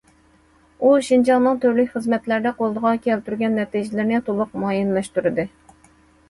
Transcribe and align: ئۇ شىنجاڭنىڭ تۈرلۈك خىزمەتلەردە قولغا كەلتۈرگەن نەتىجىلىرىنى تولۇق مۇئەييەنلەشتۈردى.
ئۇ 0.85 0.93
شىنجاڭنىڭ 1.07 1.59
تۈرلۈك 1.65 1.91
خىزمەتلەردە 1.97 2.53
قولغا 2.61 2.95
كەلتۈرگەن 3.03 3.55
نەتىجىلىرىنى 3.59 4.23
تولۇق 4.31 4.57
مۇئەييەنلەشتۈردى. 4.65 5.47